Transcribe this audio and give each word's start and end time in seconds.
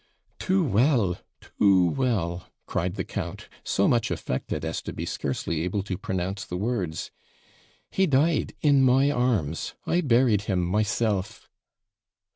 'Too 0.39 0.63
well! 0.63 1.19
too 1.41 1.85
well!' 1.91 2.47
cried 2.65 2.95
the 2.95 3.03
count, 3.03 3.47
so 3.63 3.87
much 3.87 4.09
affected 4.09 4.65
as 4.65 4.81
to 4.81 4.91
be 4.93 5.05
scarcely 5.05 5.61
able 5.61 5.83
to 5.83 5.95
pronounce 5.95 6.43
the 6.43 6.57
words; 6.57 7.11
'he 7.91 8.07
died 8.07 8.55
in 8.61 8.81
my 8.81 9.11
arms; 9.11 9.75
I 9.85 10.01
buried 10.01 10.41
him 10.49 10.59
myself!' 10.65 11.47